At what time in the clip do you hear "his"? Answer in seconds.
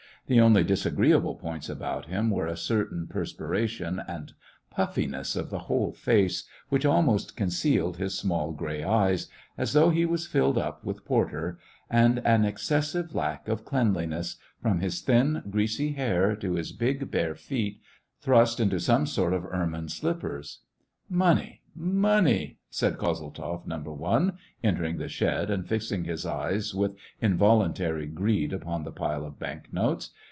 7.97-8.17, 14.79-15.01, 16.53-16.71, 26.05-26.25